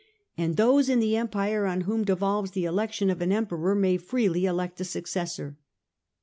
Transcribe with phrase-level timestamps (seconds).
[0.35, 4.45] And those in the Empire on whom devolves the election of an Emperor may freely
[4.47, 5.59] elect a successor.